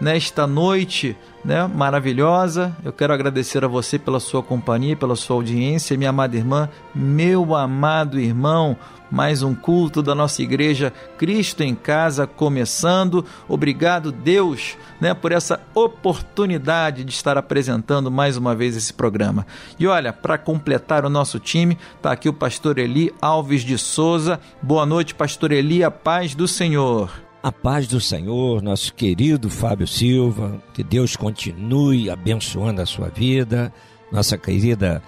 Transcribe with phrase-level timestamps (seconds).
[0.00, 2.76] nesta noite né, maravilhosa.
[2.84, 7.54] Eu quero agradecer a você pela sua companhia, pela sua audiência, minha amada irmã, meu
[7.54, 8.76] amado irmão.
[9.08, 13.24] Mais um culto da nossa igreja Cristo em Casa começando.
[13.48, 19.46] Obrigado, Deus, né, por essa oportunidade de estar apresentando mais uma vez esse programa.
[19.78, 24.40] E olha, para completar o nosso time, está aqui o pastor Eli Alves de Souza.
[24.60, 27.25] Boa noite, pastor Eli, a paz do Senhor.
[27.42, 33.72] A paz do Senhor, nosso querido Fábio Silva, que Deus continue abençoando a sua vida,
[34.10, 35.02] nossa querida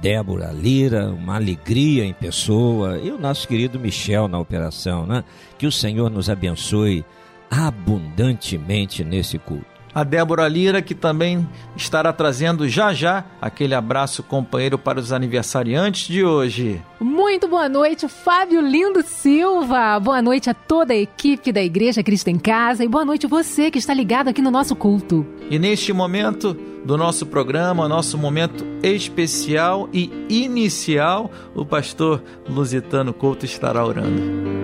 [0.00, 5.24] Débora Lira, uma alegria em pessoa, e o nosso querido Michel na operação, né?
[5.58, 7.04] Que o Senhor nos abençoe
[7.50, 11.46] abundantemente nesse culto a Débora Lira, que também
[11.76, 16.80] estará trazendo já já aquele abraço companheiro para os aniversariantes de hoje.
[17.00, 19.98] Muito boa noite, Fábio Lindo Silva.
[20.00, 23.70] Boa noite a toda a equipe da Igreja Cristo em Casa e boa noite você
[23.70, 25.26] que está ligado aqui no nosso culto.
[25.50, 33.44] E neste momento do nosso programa, nosso momento especial e inicial, o pastor Lusitano Couto
[33.44, 34.59] estará orando.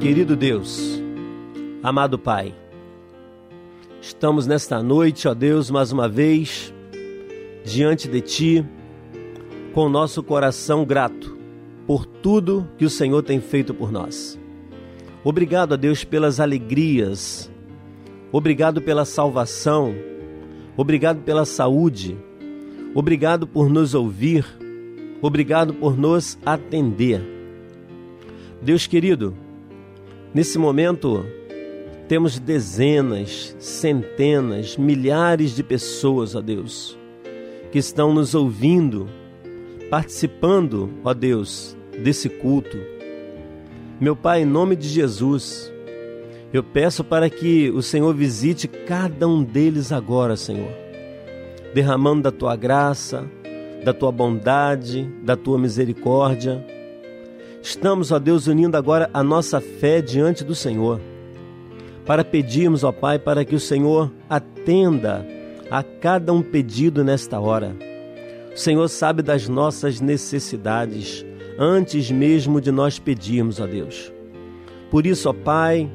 [0.00, 0.98] Querido Deus,
[1.82, 2.54] amado Pai,
[4.00, 6.72] estamos nesta noite, ó Deus, mais uma vez,
[7.66, 8.66] diante de Ti,
[9.74, 11.36] com o nosso coração grato
[11.86, 14.40] por tudo que o Senhor tem feito por nós.
[15.22, 17.52] Obrigado, a Deus, pelas alegrias,
[18.32, 19.94] obrigado pela salvação,
[20.78, 22.16] obrigado pela saúde,
[22.94, 24.46] obrigado por nos ouvir,
[25.20, 27.20] obrigado por nos atender.
[28.62, 29.36] Deus querido,
[30.32, 31.26] Nesse momento,
[32.06, 36.96] temos dezenas, centenas, milhares de pessoas, ó Deus,
[37.72, 39.08] que estão nos ouvindo,
[39.90, 42.78] participando, ó Deus, desse culto.
[44.00, 45.72] Meu Pai, em nome de Jesus,
[46.52, 50.70] eu peço para que o Senhor visite cada um deles agora, Senhor,
[51.74, 53.28] derramando da tua graça,
[53.84, 56.64] da tua bondade, da tua misericórdia
[57.62, 60.98] Estamos, ó Deus, unindo agora a nossa fé diante do Senhor,
[62.06, 65.26] para pedirmos, ó Pai, para que o Senhor atenda
[65.70, 67.76] a cada um pedido nesta hora.
[68.54, 71.24] O Senhor sabe das nossas necessidades
[71.58, 74.10] antes mesmo de nós pedirmos, ó Deus.
[74.90, 75.88] Por isso, ó Pai,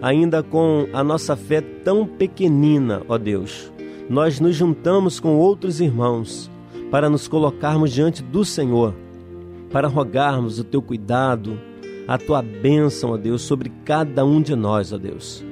[0.00, 3.70] ainda com a nossa fé tão pequenina, ó Deus,
[4.08, 6.48] nós nos juntamos com outros irmãos
[6.88, 8.94] para nos colocarmos diante do Senhor
[9.70, 11.58] para rogarmos o teu cuidado,
[12.06, 15.44] a tua bênção, ó Deus, sobre cada um de nós, ó Deus.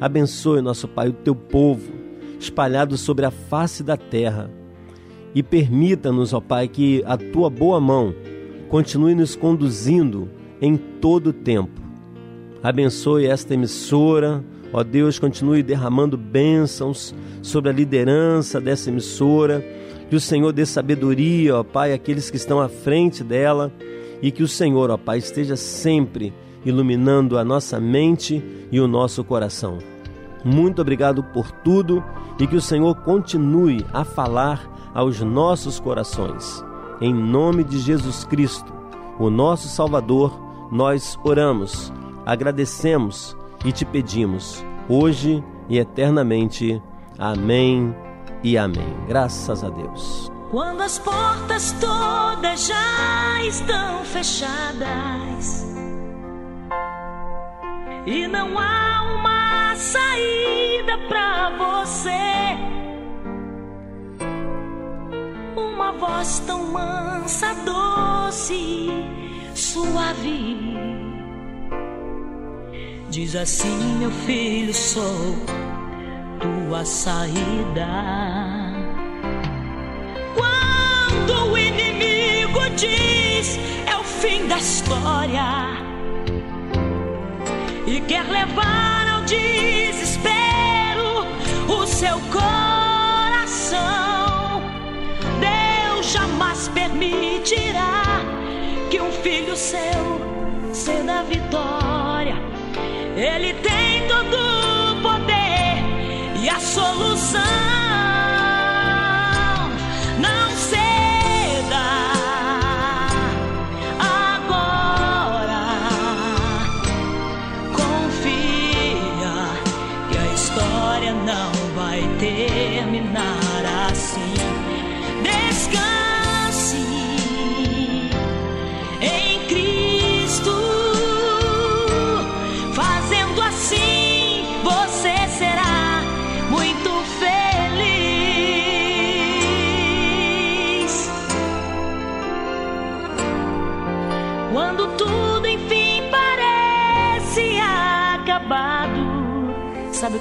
[0.00, 1.92] Abençoe, nosso Pai, o teu povo
[2.38, 4.50] espalhado sobre a face da terra
[5.34, 8.14] e permita-nos, ó Pai, que a tua boa mão
[8.68, 10.28] continue nos conduzindo
[10.60, 11.80] em todo o tempo.
[12.62, 19.64] Abençoe esta emissora, ó Deus, continue derramando bênçãos sobre a liderança dessa emissora
[20.08, 23.72] que o Senhor dê sabedoria, ó Pai, àqueles que estão à frente dela
[24.22, 26.32] e que o Senhor, ó Pai, esteja sempre
[26.64, 29.78] iluminando a nossa mente e o nosso coração.
[30.44, 32.02] Muito obrigado por tudo
[32.38, 36.64] e que o Senhor continue a falar aos nossos corações.
[37.00, 38.72] Em nome de Jesus Cristo,
[39.18, 40.40] o nosso Salvador,
[40.70, 41.92] nós oramos,
[42.24, 46.80] agradecemos e te pedimos, hoje e eternamente.
[47.18, 48.05] Amém
[48.46, 48.96] e amém.
[49.08, 50.30] Graças a Deus.
[50.52, 55.66] Quando as portas todas já estão fechadas
[58.06, 62.56] e não há uma saída para você,
[65.56, 68.88] uma voz tão mansa, doce,
[69.56, 70.56] suave.
[73.10, 75.34] Diz assim, meu filho, sou
[76.40, 77.86] tua saída.
[80.34, 85.76] Quando o inimigo diz é o fim da história
[87.86, 91.26] e quer levar ao desespero
[91.68, 93.80] o seu coração,
[95.40, 98.20] Deus jamais permitirá
[98.90, 100.20] que um filho seu
[100.72, 102.36] ceda a vitória.
[103.16, 104.75] Ele tem todo
[106.46, 107.85] e a solução.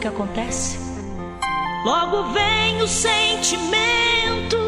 [0.06, 0.78] Que acontece?
[1.84, 4.60] Logo vem o sentimento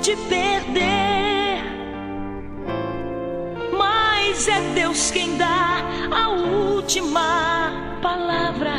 [0.00, 1.64] de perder.
[3.76, 5.82] Mas é Deus quem dá
[6.12, 8.70] a última palavra.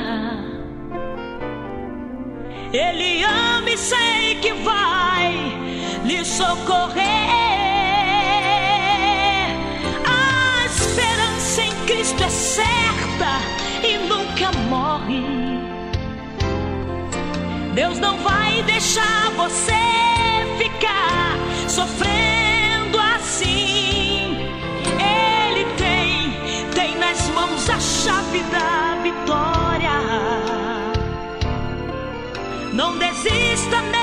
[2.71, 5.33] Ele ama e sei que vai
[6.05, 7.01] lhe socorrer.
[10.07, 13.41] A esperança em Cristo é certa
[13.83, 15.40] e nunca morre.
[17.73, 19.71] Deus não vai deixar você
[20.57, 21.37] ficar
[21.69, 24.35] sofrendo assim.
[24.99, 29.91] Ele tem, tem nas mãos a chave da vitória.
[32.73, 34.00] Não desista, meu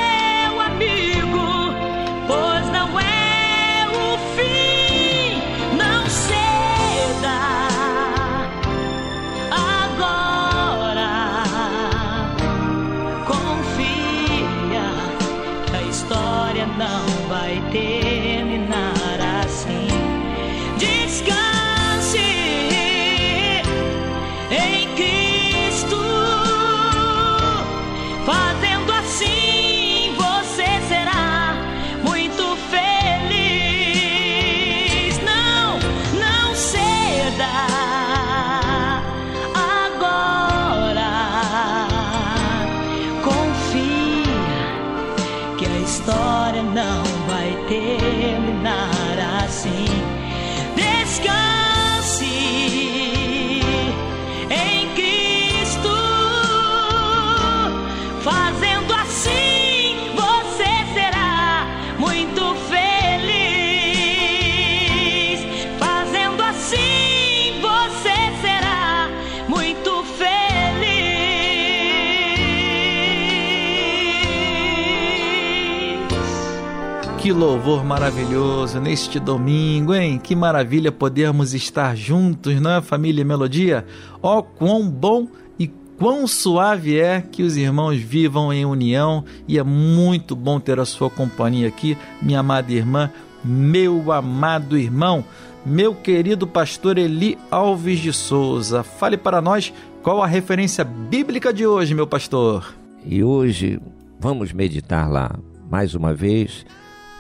[77.39, 80.19] louvor maravilhoso neste domingo, hein?
[80.19, 83.87] Que maravilha podermos estar juntos, não é, família Melodia?
[84.21, 89.63] Ó, quão bom e quão suave é que os irmãos vivam em união e é
[89.63, 93.09] muito bom ter a sua companhia aqui, minha amada irmã,
[93.45, 95.25] meu amado irmão,
[95.65, 98.83] meu querido pastor Eli Alves de Souza.
[98.83, 102.75] Fale para nós qual a referência bíblica de hoje, meu pastor.
[103.07, 103.81] E hoje
[104.19, 105.39] vamos meditar lá
[105.71, 106.67] mais uma vez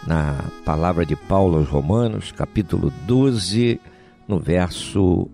[0.07, 3.81] na palavra de Paulo aos Romanos, capítulo 12,
[4.27, 5.29] no verso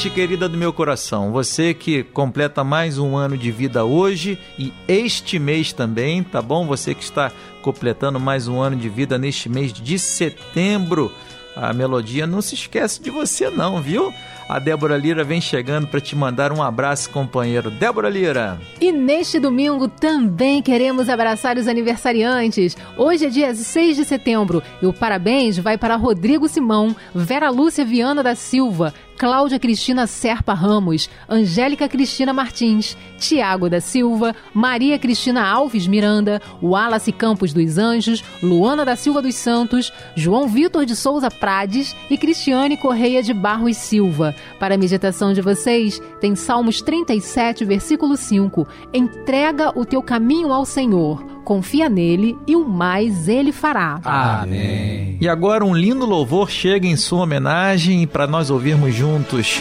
[0.00, 4.72] Gente querida do meu coração, você que completa mais um ano de vida hoje e
[4.88, 6.66] este mês também, tá bom?
[6.66, 7.30] Você que está
[7.60, 11.12] completando mais um ano de vida neste mês de setembro,
[11.54, 14.10] a melodia não se esquece de você, não, viu?
[14.48, 17.70] A Débora Lira vem chegando para te mandar um abraço, companheiro.
[17.70, 18.58] Débora Lira.
[18.80, 22.76] E neste domingo também queremos abraçar os aniversariantes.
[22.96, 27.84] Hoje é dia 6 de setembro e o parabéns vai para Rodrigo Simão, Vera Lúcia
[27.84, 35.46] Viana da Silva, Cláudia Cristina Serpa Ramos, Angélica Cristina Martins, Tiago da Silva, Maria Cristina
[35.46, 41.30] Alves Miranda, Wallace Campos dos Anjos, Luana da Silva dos Santos, João Vitor de Souza
[41.30, 44.34] Prades e Cristiane Correia de Barros Silva.
[44.58, 48.66] Para a meditação de vocês, tem Salmos 37, versículo 5.
[48.94, 54.00] Entrega o teu caminho ao Senhor, confia nele e o mais ele fará.
[54.04, 55.16] Amém.
[55.20, 59.60] E agora um lindo louvor chega em sua homenagem para nós ouvirmos juntos.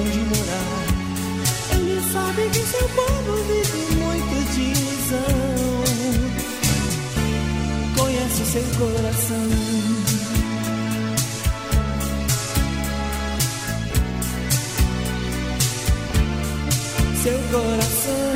[0.00, 0.84] Onde morar.
[1.72, 5.40] Ele sabe que seu povo vive muito de ilusão.
[7.96, 9.48] Conhece seu coração.
[17.22, 18.29] Seu coração.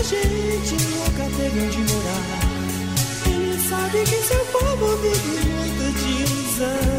[0.00, 2.24] Quanta gente nunca teve onde morar.
[3.26, 6.90] Ele sabe que seu povo vive muito de ilusão.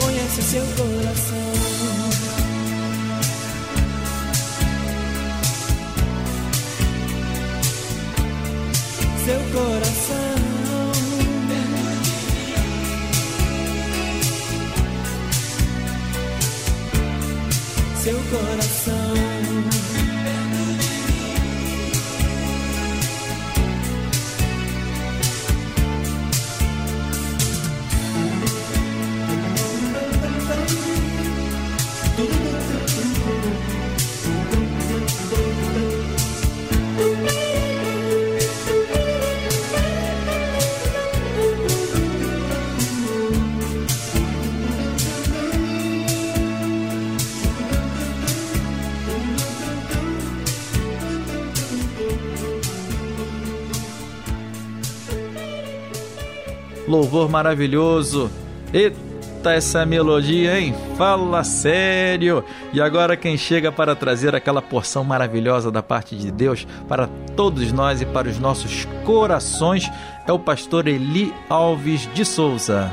[0.00, 1.52] Conhece seu coração.
[9.24, 10.38] Seu coração.
[18.02, 18.97] Seu coração.
[57.28, 58.30] Louvor maravilhoso.
[58.72, 60.74] Eita, essa melodia, hein?
[60.96, 62.42] Fala sério!
[62.72, 67.70] E agora quem chega para trazer aquela porção maravilhosa da parte de Deus para todos
[67.70, 69.88] nós e para os nossos corações
[70.26, 72.90] é o pastor Eli Alves de Souza.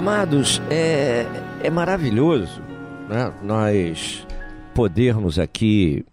[0.00, 1.26] Amados, é,
[1.62, 2.62] é maravilhoso
[3.06, 3.30] né?
[3.42, 4.26] nós
[4.74, 6.06] podermos aqui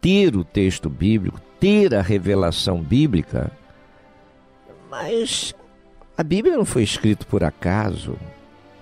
[0.00, 3.50] ter o texto bíblico, ter a revelação bíblica,
[4.88, 5.52] mas
[6.16, 8.16] a Bíblia não foi escrita por acaso.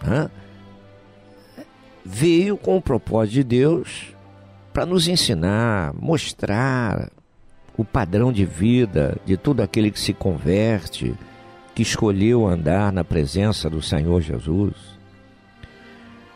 [0.03, 0.31] né,
[2.05, 4.15] veio com o propósito de Deus
[4.75, 7.11] para nos ensinar, mostrar
[7.79, 11.15] o padrão de vida de todo aquele que se converte,
[11.79, 14.75] que escolheu andar na presença do Senhor Jesus.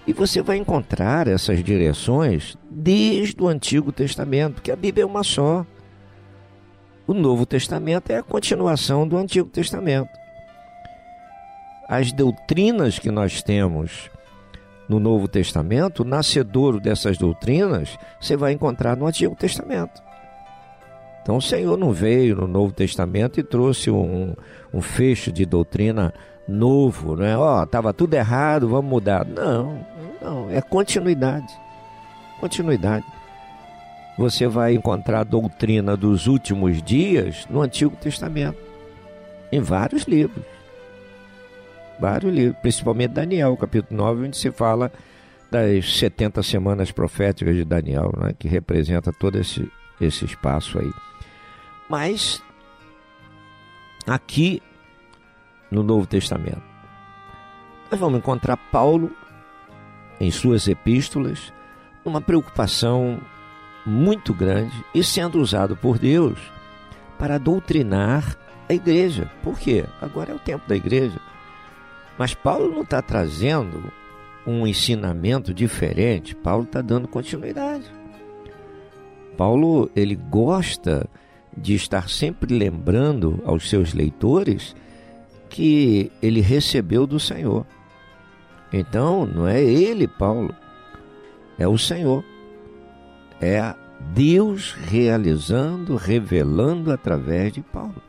[0.06, 5.24] E você vai encontrar essas direções desde o Antigo Testamento, porque a Bíblia é uma
[5.24, 5.66] só.
[7.08, 10.10] O Novo Testamento é a continuação do Antigo Testamento.
[11.88, 14.08] As doutrinas que nós temos
[14.88, 20.00] no Novo Testamento, o nascedouro dessas doutrinas, você vai encontrar no Antigo Testamento.
[21.22, 24.34] Então o Senhor não veio no Novo Testamento e trouxe um,
[24.74, 26.12] um fecho de doutrina
[26.48, 27.36] novo, né?
[27.36, 29.24] Ó, estava tudo errado, vamos mudar.
[29.24, 29.86] Não,
[30.20, 31.52] não, é continuidade.
[32.40, 33.06] Continuidade.
[34.18, 38.58] Você vai encontrar a doutrina dos últimos dias no Antigo Testamento,
[39.50, 40.44] em vários livros.
[42.00, 44.90] Vários livros, principalmente Daniel, capítulo 9, onde se fala
[45.50, 50.90] das 70 semanas proféticas de Daniel, né, que representa todo esse, esse espaço aí.
[51.88, 52.42] Mas
[54.06, 54.62] aqui
[55.70, 56.62] no Novo Testamento,
[57.90, 59.10] nós vamos encontrar Paulo
[60.20, 61.52] em suas epístolas
[62.04, 63.20] uma preocupação
[63.84, 66.38] muito grande e sendo usado por Deus
[67.18, 68.36] para doutrinar
[68.68, 69.30] a igreja.
[69.42, 69.84] Por quê?
[70.00, 71.20] Agora é o tempo da igreja.
[72.18, 73.92] Mas Paulo não está trazendo
[74.46, 77.84] um ensinamento diferente, Paulo está dando continuidade.
[79.36, 81.08] Paulo ele gosta
[81.56, 84.74] de estar sempre lembrando aos seus leitores
[85.48, 87.66] que ele recebeu do Senhor.
[88.72, 90.54] Então, não é ele, Paulo,
[91.58, 92.24] é o Senhor.
[93.40, 93.74] É
[94.14, 98.02] Deus realizando, revelando através de Paulo.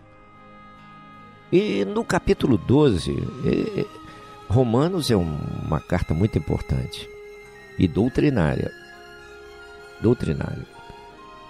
[1.52, 3.12] E no capítulo 12,
[3.46, 3.86] eh,
[4.48, 7.10] Romanos é uma carta muito importante
[7.78, 8.72] e doutrinária.
[10.02, 10.73] Doutrinária.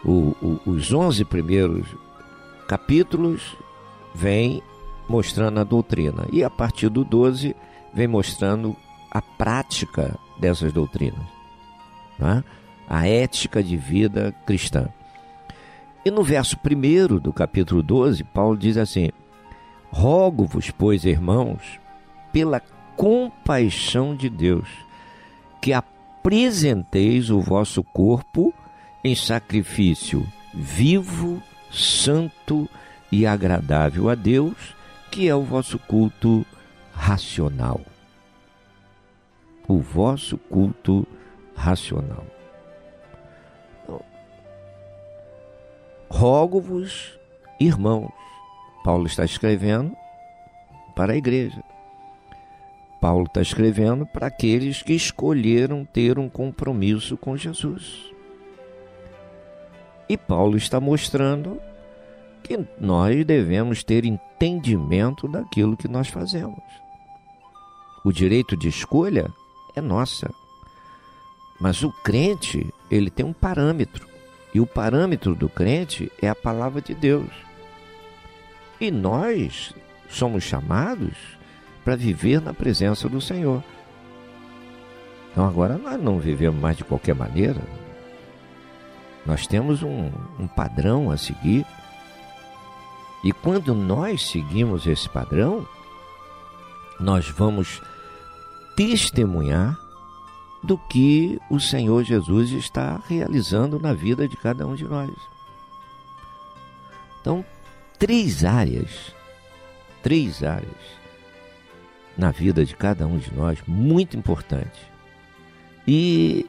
[0.06, 1.88] O, o, os 11 primeiros
[2.68, 3.56] capítulos
[4.14, 4.62] vêm
[5.08, 7.56] mostrando a doutrina e a partir do 12
[7.94, 8.76] vem mostrando
[9.12, 11.26] a prática dessas doutrinas,
[12.18, 12.44] né?
[12.90, 14.90] a ética de vida cristã.
[16.06, 19.10] E no verso 1 do capítulo 12, Paulo diz assim:
[19.92, 21.80] Rogo-vos, pois, irmãos,
[22.32, 22.60] pela
[22.98, 24.68] compaixão de Deus,
[25.62, 28.54] que apresenteis o vosso corpo
[29.04, 32.70] em sacrifício vivo, santo
[33.12, 34.76] e agradável a Deus,
[35.12, 36.46] que é o vosso culto
[36.94, 37.82] racional.
[39.68, 41.08] O vosso culto
[41.56, 42.26] racional.
[46.10, 47.18] Rogo-vos,
[47.60, 48.12] irmãos,
[48.84, 49.96] Paulo está escrevendo
[50.96, 51.64] para a igreja.
[53.02, 58.13] Paulo está escrevendo para aqueles que escolheram ter um compromisso com Jesus.
[60.08, 61.60] E Paulo está mostrando
[62.44, 66.62] que nós devemos ter entendimento daquilo que nós fazemos.
[68.04, 69.32] O direito de escolha
[69.76, 70.30] é nossa.
[71.60, 74.06] Mas o crente, ele tem um parâmetro.
[74.54, 77.30] E o parâmetro do crente é a palavra de Deus.
[78.80, 79.74] E nós
[80.10, 81.16] somos chamados
[81.84, 83.64] para viver na presença do Senhor.
[85.32, 87.62] Então agora nós não vivemos mais de qualquer maneira.
[89.26, 91.66] Nós temos um, um padrão a seguir.
[93.24, 95.66] E quando nós seguimos esse padrão,
[97.00, 97.82] nós vamos
[98.76, 99.78] testemunhar
[100.62, 105.12] do que o Senhor Jesus está realizando na vida de cada um de nós.
[107.20, 107.46] Então,
[107.98, 109.14] três áreas,
[110.02, 111.04] três áreas
[112.18, 114.80] na vida de cada um de nós, muito importante.
[115.88, 116.46] E,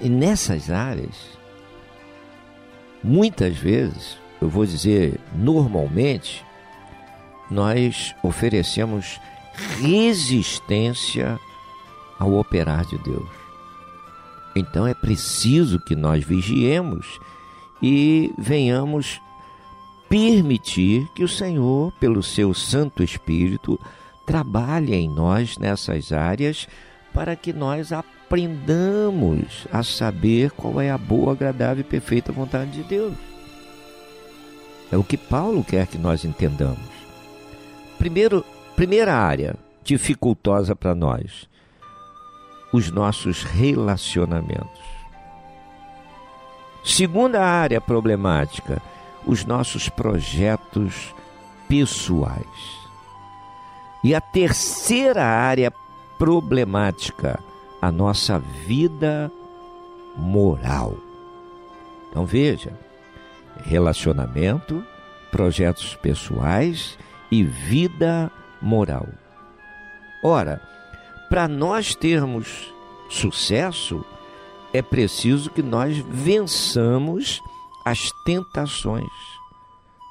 [0.00, 1.38] e nessas áreas,
[3.02, 6.44] muitas vezes, eu vou dizer normalmente,
[7.50, 9.20] nós oferecemos
[9.80, 11.38] resistência
[12.18, 13.28] ao operar de Deus.
[14.54, 17.18] Então é preciso que nós vigiemos
[17.82, 19.20] e venhamos
[20.08, 23.78] permitir que o Senhor, pelo seu Santo Espírito,
[24.26, 26.68] trabalhe em nós nessas áreas
[27.12, 28.19] para que nós aprendamos
[29.72, 33.14] a saber qual é a boa, agradável e perfeita vontade de Deus.
[34.92, 36.78] É o que Paulo quer que nós entendamos.
[37.98, 38.44] Primeiro,
[38.76, 41.48] primeira área dificultosa para nós:
[42.72, 44.80] os nossos relacionamentos.
[46.84, 48.80] Segunda área problemática:
[49.26, 51.14] os nossos projetos
[51.68, 52.80] pessoais.
[54.02, 55.72] E a terceira área
[56.18, 57.38] problemática,
[57.80, 59.30] a nossa vida
[60.16, 60.96] moral.
[62.10, 62.72] Então veja,
[63.64, 64.84] relacionamento,
[65.30, 66.98] projetos pessoais
[67.30, 69.06] e vida moral.
[70.22, 70.60] Ora,
[71.28, 72.72] para nós termos
[73.08, 74.04] sucesso,
[74.72, 77.40] é preciso que nós vençamos
[77.84, 79.08] as tentações.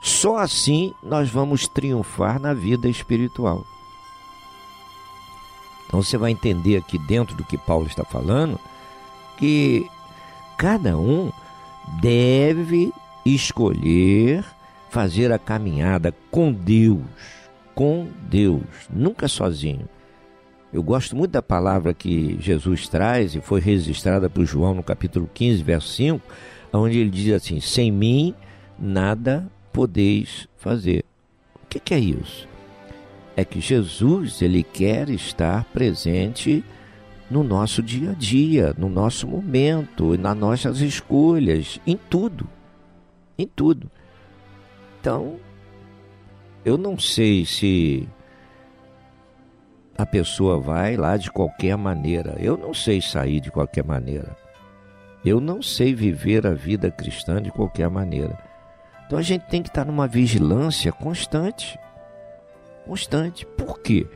[0.02, 3.66] Só assim nós vamos triunfar na vida espiritual.
[5.90, 8.60] Então você vai entender aqui dentro do que Paulo está falando
[9.40, 9.90] que
[10.56, 11.32] cada um
[12.00, 12.94] deve
[13.26, 14.46] escolher
[14.92, 17.02] fazer a caminhada com Deus,
[17.74, 19.90] com Deus, nunca sozinho.
[20.72, 25.28] Eu gosto muito da palavra que Jesus traz e foi registrada por João no capítulo
[25.34, 26.22] 15, verso 5,
[26.72, 28.36] onde ele diz assim: Sem mim
[28.78, 31.04] nada podeis fazer.
[31.64, 32.49] O que, que é isso?
[33.40, 36.62] É que Jesus ele quer estar presente
[37.32, 42.50] no nosso dia a dia, no nosso momento, nas nossas escolhas, em tudo.
[43.38, 43.90] Em tudo.
[45.00, 45.38] Então,
[46.66, 48.10] eu não sei se
[49.98, 52.36] a pessoa vai lá de qualquer maneira.
[52.40, 54.36] Eu não sei sair de qualquer maneira.
[55.24, 58.38] Eu não sei viver a vida cristã de qualquer maneira.
[59.08, 61.80] Então a gente tem que estar numa vigilância constante.
[62.90, 63.46] Constante.
[63.46, 64.08] Por quê?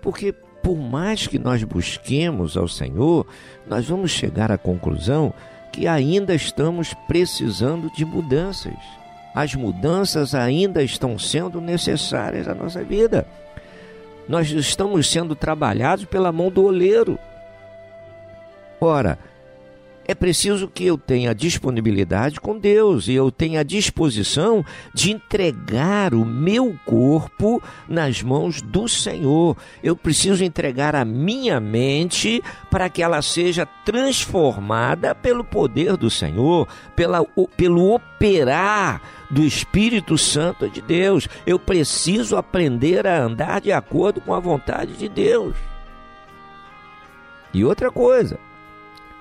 [0.00, 0.32] Porque
[0.62, 3.26] por mais que nós busquemos ao Senhor,
[3.66, 5.34] nós vamos chegar à conclusão
[5.72, 8.76] que ainda estamos precisando de mudanças.
[9.34, 13.26] As mudanças ainda estão sendo necessárias à nossa vida.
[14.28, 17.18] Nós estamos sendo trabalhados pela mão do oleiro.
[18.80, 19.18] Ora,
[20.08, 26.24] é preciso que eu tenha disponibilidade com Deus e eu tenha disposição de entregar o
[26.24, 29.54] meu corpo nas mãos do Senhor.
[29.82, 36.66] Eu preciso entregar a minha mente para que ela seja transformada pelo poder do Senhor,
[36.96, 37.22] pela,
[37.54, 41.28] pelo operar do Espírito Santo de Deus.
[41.46, 45.54] Eu preciso aprender a andar de acordo com a vontade de Deus.
[47.52, 48.38] E outra coisa,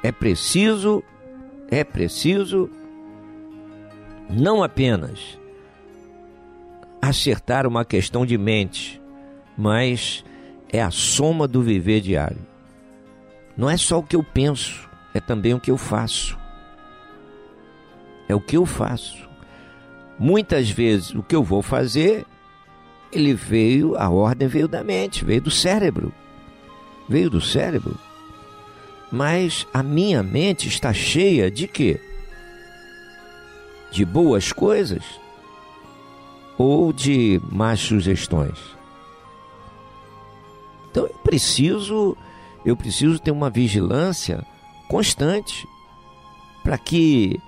[0.03, 1.03] é preciso,
[1.69, 2.69] é preciso
[4.29, 5.37] não apenas
[7.01, 9.01] acertar uma questão de mente,
[9.57, 10.23] mas
[10.69, 12.45] é a soma do viver diário.
[13.55, 16.37] Não é só o que eu penso, é também o que eu faço.
[18.29, 19.27] É o que eu faço.
[20.19, 22.25] Muitas vezes o que eu vou fazer,
[23.11, 26.11] ele veio, a ordem veio da mente, veio do cérebro.
[27.07, 27.97] Veio do cérebro.
[29.11, 31.99] Mas a minha mente está cheia de quê?
[33.91, 35.03] De boas coisas
[36.57, 38.57] ou de más sugestões?
[40.91, 42.17] Então eu preciso,
[42.65, 44.43] eu preciso ter uma vigilância
[44.89, 45.67] constante
[46.63, 47.39] para que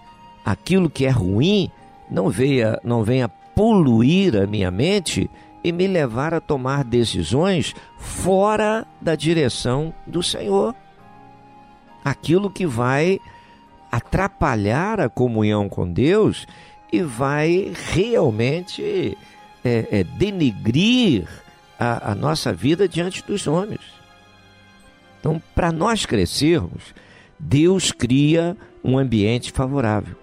[0.46, 1.70] aquilo que é ruim
[2.10, 5.30] não venha, não venha poluir a minha mente
[5.62, 10.74] e me levar a tomar decisões fora da direção do Senhor
[12.04, 13.20] aquilo que vai
[13.92, 16.46] atrapalhar a comunhão com Deus
[16.92, 19.18] e vai realmente
[19.64, 21.28] é, é, denegrir
[21.80, 23.82] a, a nossa vida diante dos homens.
[25.20, 26.94] Então, para nós crescermos,
[27.38, 30.16] Deus cria um ambiente favorável.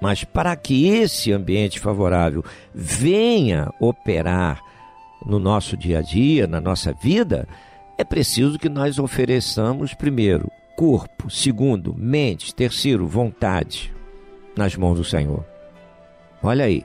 [0.00, 4.62] Mas para que esse ambiente favorável venha operar
[5.24, 7.48] no nosso dia a dia, na nossa vida,
[7.96, 13.94] é preciso que nós ofereçamos, primeiro, corpo, segundo, mente, terceiro, vontade
[14.56, 15.44] nas mãos do Senhor.
[16.42, 16.84] Olha aí.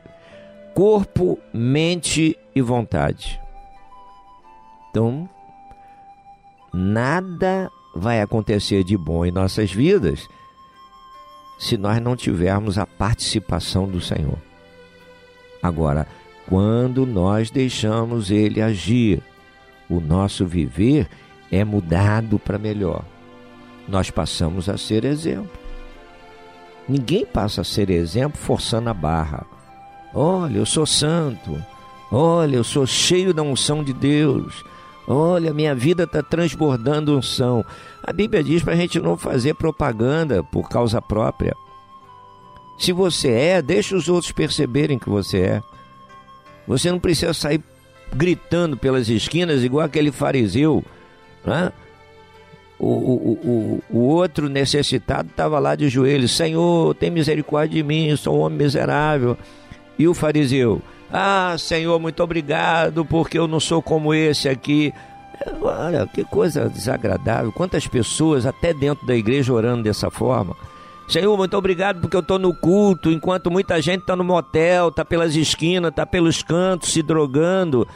[0.73, 3.41] Corpo, mente e vontade.
[4.89, 5.27] Então,
[6.73, 10.27] nada vai acontecer de bom em nossas vidas
[11.59, 14.37] se nós não tivermos a participação do Senhor.
[15.61, 16.07] Agora,
[16.47, 19.21] quando nós deixamos Ele agir,
[19.89, 21.07] o nosso viver
[21.51, 23.03] é mudado para melhor.
[23.87, 25.49] Nós passamos a ser exemplo.
[26.87, 29.45] Ninguém passa a ser exemplo forçando a barra.
[30.13, 31.61] Olha, eu sou santo.
[32.11, 34.63] Olha, eu sou cheio da unção de Deus.
[35.07, 37.65] Olha, minha vida está transbordando unção.
[38.03, 41.55] A Bíblia diz para a gente não fazer propaganda por causa própria.
[42.77, 45.61] Se você é, deixa os outros perceberem que você é.
[46.67, 47.61] Você não precisa sair
[48.13, 50.83] gritando pelas esquinas igual aquele fariseu.
[51.45, 51.71] Né?
[52.77, 58.15] O, o, o, o outro necessitado estava lá de joelhos: Senhor, tem misericórdia de mim,
[58.15, 59.37] sou um homem miserável.
[59.97, 64.93] E o fariseu Ah, Senhor, muito obrigado, porque eu não sou como esse aqui.
[65.61, 67.51] Olha, que coisa desagradável.
[67.51, 70.55] Quantas pessoas, até dentro da igreja, orando dessa forma.
[71.09, 75.03] Senhor, muito obrigado porque eu estou no culto, enquanto muita gente está no motel, está
[75.03, 77.87] pelas esquinas, está pelos cantos se drogando.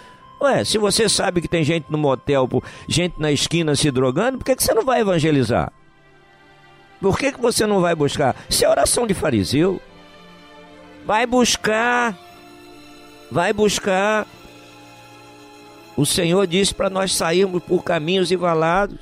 [0.41, 2.49] Ué, se você sabe que tem gente no motel,
[2.87, 5.71] gente na esquina se drogando, por que, que você não vai evangelizar?
[6.99, 8.35] Por que, que você não vai buscar?
[8.49, 9.79] Isso é oração de fariseu.
[11.05, 12.17] Vai buscar.
[13.29, 14.25] Vai buscar.
[15.95, 18.97] O Senhor disse para nós sairmos por caminhos e valados,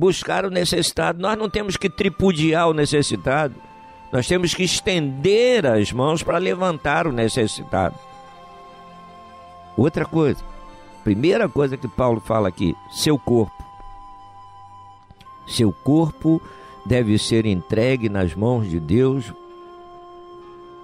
[0.00, 1.20] buscar o necessitado.
[1.20, 3.54] Nós não temos que tripudiar o necessitado.
[4.10, 7.94] Nós temos que estender as mãos para levantar o necessitado.
[9.76, 10.42] Outra coisa,
[11.04, 13.62] primeira coisa que Paulo fala aqui, seu corpo.
[15.46, 16.40] Seu corpo
[16.86, 19.32] deve ser entregue nas mãos de Deus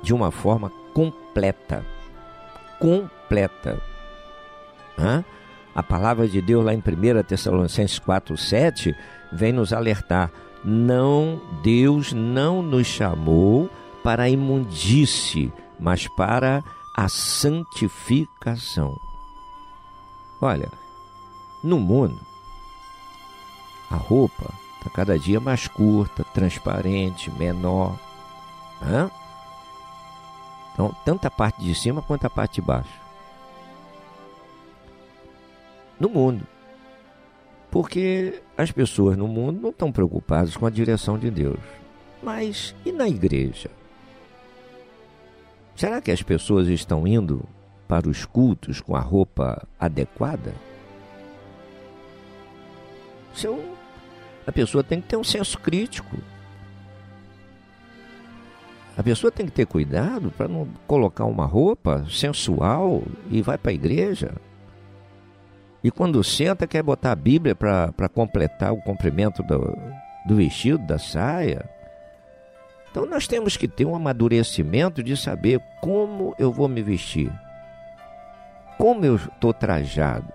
[0.03, 1.85] de uma forma completa.
[2.79, 3.81] Completa.
[4.99, 5.25] Hã?
[5.77, 8.97] A palavra de Deus lá em 1 Tessalonicenses 4, 7
[9.31, 10.33] vem nos alertar.
[10.65, 13.69] Não, Deus não nos chamou
[14.03, 16.65] para a imundície, mas para
[16.97, 18.97] a santificação.
[20.41, 20.73] Olha,
[21.63, 22.19] no mundo,
[23.91, 27.99] a roupa está cada dia mais curta, transparente, menor.
[28.81, 29.11] Hã?
[30.73, 32.96] Então, tanto a parte de cima quanto a parte de baixo.
[35.99, 36.47] No mundo.
[37.71, 41.59] Porque as pessoas no mundo não estão preocupadas com a direção de Deus.
[42.23, 43.71] Mas e na igreja?
[45.75, 47.43] Será que as pessoas estão indo
[47.87, 50.55] para os cultos com a roupa adequada?
[53.45, 53.77] Um-
[54.47, 56.17] A pessoa tem que ter um senso crítico.
[58.97, 63.73] A pessoa tem que ter cuidado para não colocar uma roupa sensual e vai para
[63.73, 64.33] a igreja.
[65.87, 69.79] E quando senta, quer botar a Bíblia para completar o comprimento do,
[70.27, 71.65] do vestido, da saia.
[72.91, 77.31] Então nós temos que ter um amadurecimento de saber como eu vou me vestir,
[78.77, 80.27] como eu estou trajado.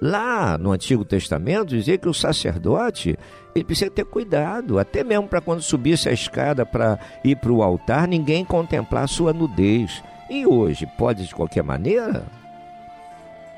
[0.00, 3.18] Lá no Antigo Testamento dizia que o sacerdote
[3.52, 7.64] ele precisa ter cuidado, até mesmo para quando subisse a escada para ir para o
[7.64, 10.04] altar, ninguém contemplar a sua nudez.
[10.30, 12.45] E hoje, pode de qualquer maneira?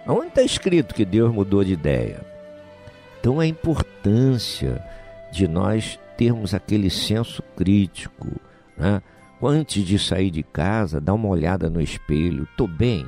[0.08, 2.24] Onde está escrito que Deus mudou de ideia?
[3.20, 4.82] Então a importância
[5.30, 8.28] de nós termos aquele senso crítico,
[8.76, 9.02] né?
[9.40, 12.48] Antes de sair de casa, dá uma olhada no espelho.
[12.56, 13.06] Tô bem?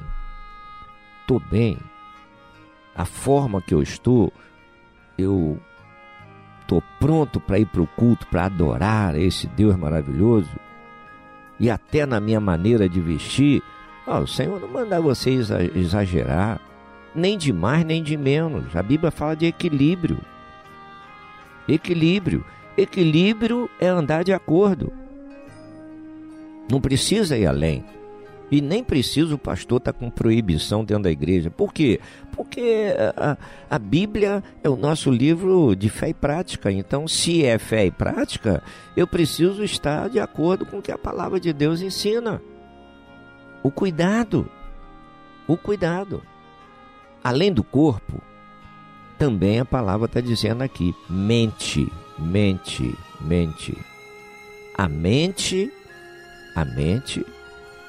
[1.26, 1.76] Tô bem?
[2.94, 4.32] A forma que eu estou,
[5.18, 5.58] eu
[6.68, 10.50] tô pronto para ir para o culto, para adorar esse Deus maravilhoso?
[11.58, 13.60] E até na minha maneira de vestir,
[14.06, 16.60] ó, o Senhor não manda você exa- exagerar,
[17.14, 18.74] nem de mais nem de menos.
[18.74, 20.18] A Bíblia fala de equilíbrio.
[21.68, 22.44] Equilíbrio.
[22.76, 24.92] Equilíbrio é andar de acordo.
[26.70, 27.84] Não precisa ir além.
[28.50, 31.50] E nem precisa o pastor estar com proibição dentro da igreja.
[31.50, 32.00] Por quê?
[32.32, 33.36] Porque a,
[33.70, 36.70] a Bíblia é o nosso livro de fé e prática.
[36.72, 38.60] Então, se é fé e prática,
[38.96, 42.42] eu preciso estar de acordo com o que a palavra de Deus ensina.
[43.62, 44.50] O cuidado.
[45.46, 46.22] O cuidado.
[47.22, 48.20] Além do corpo,
[49.18, 53.76] também a palavra está dizendo aqui: mente, mente, mente.
[54.76, 55.70] A mente,
[56.56, 57.24] a mente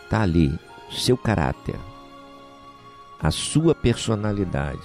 [0.03, 0.59] está ali,
[0.91, 1.79] seu caráter,
[3.17, 4.81] a sua personalidade,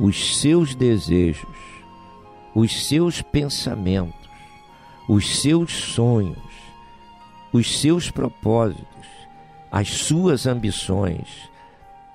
[0.00, 1.46] os seus desejos,
[2.54, 4.30] os seus pensamentos,
[5.06, 6.38] os seus sonhos,
[7.52, 8.86] os seus propósitos,
[9.70, 11.50] as suas ambições,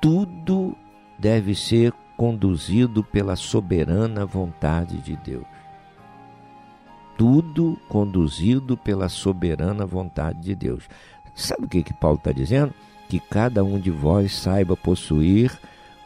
[0.02, 0.76] tudo
[1.24, 5.46] deve ser conduzido pela soberana vontade de Deus.
[7.18, 10.84] Tudo conduzido pela soberana vontade de Deus.
[11.34, 12.74] Sabe o que, que Paulo está dizendo?
[13.08, 15.58] Que cada um de vós saiba possuir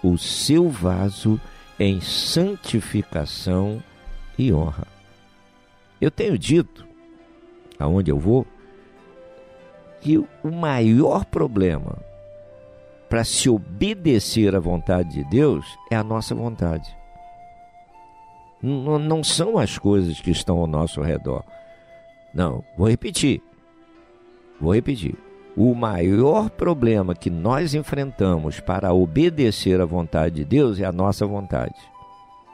[0.04, 1.42] o seu vaso
[1.80, 3.82] em santificação
[4.38, 4.86] e honra.
[6.00, 6.86] Eu tenho dito,
[7.80, 8.46] aonde eu vou,
[10.00, 12.07] que o maior problema
[13.10, 16.96] para se obedecer à vontade de Deus é a nossa vontade.
[18.62, 21.44] N- não são as coisas que estão ao nosso redor.
[22.34, 23.42] Não, vou repetir.
[24.60, 25.16] Vou repetir.
[25.56, 31.26] O maior problema que nós enfrentamos para obedecer à vontade de Deus é a nossa
[31.26, 31.76] vontade.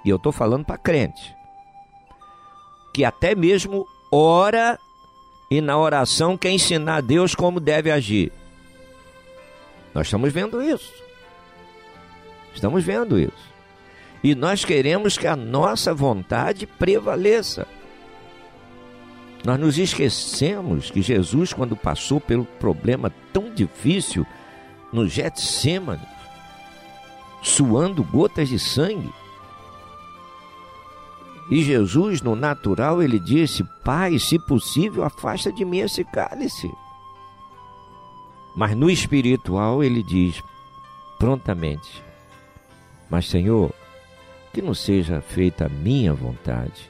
[0.06, 1.36] E eu estou falando para crente.
[2.94, 4.78] Que até mesmo ora
[5.50, 8.32] e na oração quer ensinar a Deus como deve agir.
[9.94, 10.92] Nós estamos vendo isso.
[12.54, 13.54] Estamos vendo isso.
[14.24, 17.68] E nós queremos que a nossa vontade prevaleça.
[19.44, 24.26] Nós nos esquecemos que Jesus, quando passou pelo problema tão difícil
[24.94, 26.08] no Getsemane,
[27.42, 29.12] suando gotas de sangue,
[31.50, 36.72] e Jesus, no natural, ele disse: Pai, se possível, afasta de mim esse cálice.
[38.56, 40.42] Mas no espiritual, ele diz
[41.18, 42.04] prontamente:
[43.10, 43.74] Mas, Senhor,
[44.54, 46.90] que não seja feita a minha vontade,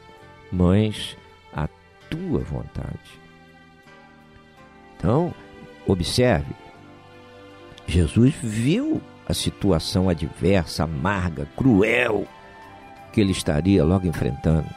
[0.51, 1.15] mas
[1.53, 1.67] a
[2.09, 3.19] tua vontade.
[4.97, 5.33] Então,
[5.87, 6.53] observe:
[7.87, 12.27] Jesus viu a situação adversa, amarga, cruel
[13.13, 14.67] que ele estaria logo enfrentando.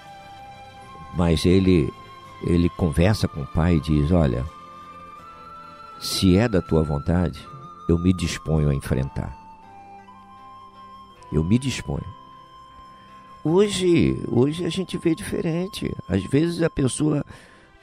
[1.16, 1.90] Mas ele
[2.46, 4.44] ele conversa com o pai e diz: "Olha,
[6.00, 7.46] se é da tua vontade,
[7.88, 9.36] eu me disponho a enfrentar.
[11.32, 12.04] Eu me disponho.
[13.44, 15.94] Hoje, hoje a gente vê diferente.
[16.08, 17.24] Às vezes a pessoa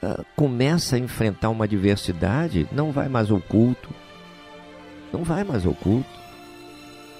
[0.02, 3.88] ah, começa a enfrentar uma adversidade, não vai mais ao culto.
[5.12, 6.10] Não vai mais ao culto.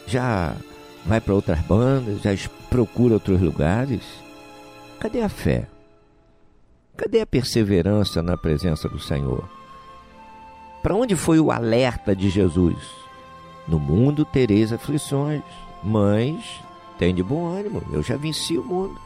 [0.06, 0.54] Já
[1.06, 2.30] vai para outras bandas, já
[2.68, 4.02] procura outros lugares.
[5.00, 5.66] Cadê a fé?
[6.96, 9.48] Cadê a perseverança na presença do Senhor?
[10.84, 12.76] Para onde foi o alerta de Jesus?
[13.66, 15.40] No mundo tereis aflições,
[15.82, 16.60] mas
[16.98, 19.00] tem de bom ânimo, eu já venci o mundo.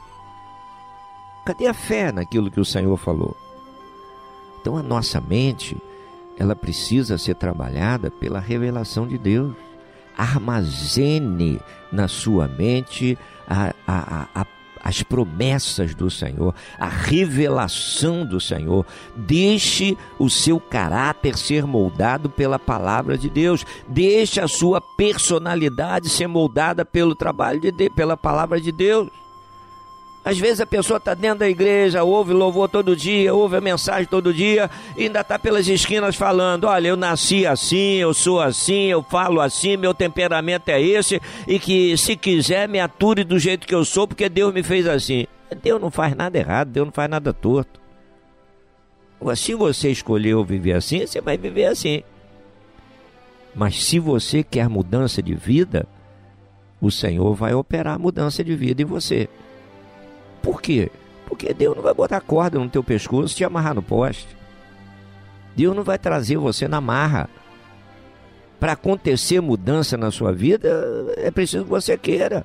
[1.46, 3.36] Cadê a fé naquilo que o Senhor falou?
[4.60, 5.76] Então a nossa mente,
[6.36, 9.54] ela precisa ser trabalhada pela revelação de Deus.
[10.16, 11.60] Armazene
[11.92, 14.44] na sua mente a, a, a, a
[14.82, 18.84] as promessas do Senhor, a revelação do Senhor.
[19.16, 23.64] Deixe o seu caráter ser moldado pela palavra de Deus.
[23.88, 29.08] Deixe a sua personalidade ser moldada pelo trabalho de Deus, pela palavra de Deus.
[30.28, 34.04] Às vezes a pessoa está dentro da igreja, ouve louvor todo dia, ouve a mensagem
[34.04, 38.88] todo dia, e ainda está pelas esquinas falando: olha, eu nasci assim, eu sou assim,
[38.88, 43.66] eu falo assim, meu temperamento é esse, e que se quiser me ature do jeito
[43.66, 45.26] que eu sou, porque Deus me fez assim.
[45.62, 47.80] Deus não faz nada errado, Deus não faz nada torto.
[49.34, 52.02] Se você escolheu viver assim, você vai viver assim.
[53.54, 55.86] Mas se você quer mudança de vida,
[56.82, 59.26] o Senhor vai operar mudança de vida em você.
[60.42, 60.90] Por quê?
[61.26, 64.36] Porque Deus não vai botar corda no teu pescoço e te amarrar no poste.
[65.54, 67.28] Deus não vai trazer você na marra.
[68.58, 70.68] Para acontecer mudança na sua vida,
[71.16, 72.44] é preciso que você queira.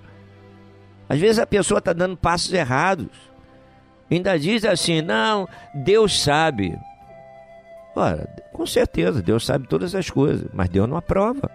[1.08, 3.10] Às vezes a pessoa está dando passos errados.
[4.10, 6.78] Ainda diz assim: não, Deus sabe.
[7.96, 11.50] Ora, com certeza, Deus sabe todas as coisas, mas Deus não aprova.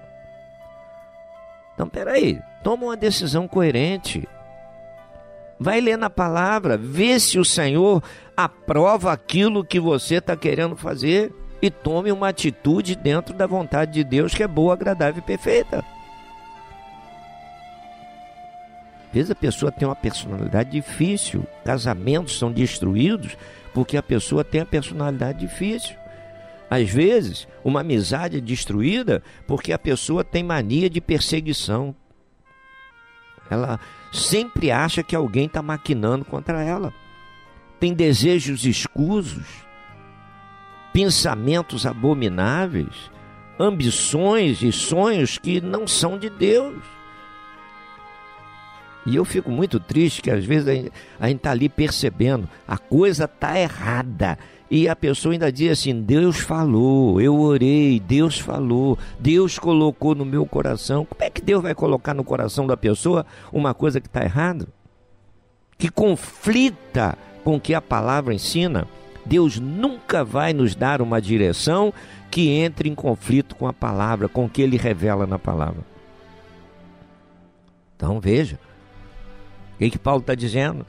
[1.74, 4.28] Então, peraí, toma uma decisão coerente.
[5.60, 8.02] Vai ler na palavra, vê se o Senhor
[8.36, 14.04] aprova aquilo que você está querendo fazer e tome uma atitude dentro da vontade de
[14.04, 15.84] Deus que é boa, agradável e perfeita.
[19.08, 23.36] Às vezes a pessoa tem uma personalidade difícil, casamentos são destruídos
[23.74, 25.96] porque a pessoa tem a personalidade difícil.
[26.70, 31.96] Às vezes, uma amizade é destruída porque a pessoa tem mania de perseguição.
[33.50, 33.80] Ela
[34.12, 36.92] sempre acha que alguém está maquinando contra ela.
[37.80, 39.46] Tem desejos escusos,
[40.92, 43.10] pensamentos abomináveis,
[43.58, 46.82] ambições e sonhos que não são de Deus.
[49.06, 50.92] E eu fico muito triste que às vezes a gente-
[51.36, 54.38] está ali percebendo, a coisa está errada.
[54.70, 60.24] E a pessoa ainda diz assim: Deus falou, eu orei, Deus falou, Deus colocou no
[60.24, 61.04] meu coração.
[61.04, 64.68] Como é que Deus vai colocar no coração da pessoa uma coisa que está errada?
[65.78, 68.86] Que conflita com o que a palavra ensina?
[69.24, 71.92] Deus nunca vai nos dar uma direção
[72.30, 75.82] que entre em conflito com a palavra, com o que ele revela na palavra.
[77.96, 78.58] Então veja,
[79.74, 80.86] o que, que Paulo está dizendo?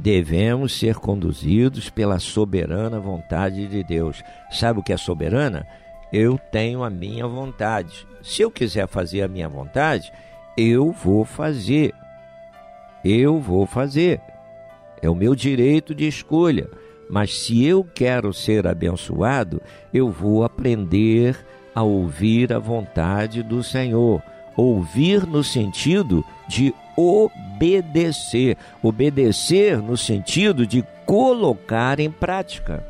[0.00, 4.22] Devemos ser conduzidos pela soberana vontade de Deus.
[4.48, 5.66] Sabe o que é soberana?
[6.12, 8.06] Eu tenho a minha vontade.
[8.22, 10.12] Se eu quiser fazer a minha vontade,
[10.56, 11.92] eu vou fazer.
[13.04, 14.20] Eu vou fazer.
[15.02, 16.70] É o meu direito de escolha.
[17.10, 19.60] Mas se eu quero ser abençoado,
[19.92, 21.36] eu vou aprender
[21.74, 24.22] a ouvir a vontade do Senhor.
[24.56, 27.47] Ouvir no sentido de obedecer.
[28.82, 32.86] Obedecer no sentido de colocar em prática.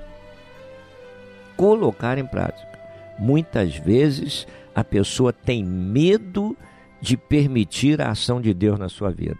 [1.56, 2.78] Colocar em prática.
[3.18, 6.56] Muitas vezes a pessoa tem medo
[7.00, 9.36] de permitir a ação de Deus na sua vida.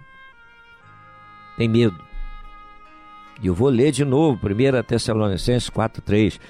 [1.57, 1.99] Tem medo.
[3.41, 6.41] E eu vou ler de novo, 1 Tessalonicenses 4,3.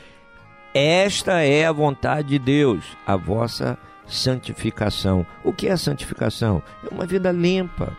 [0.73, 5.27] Esta é a vontade de Deus, a vossa santificação.
[5.45, 6.63] O que é santificação?
[6.85, 7.97] É uma vida limpa,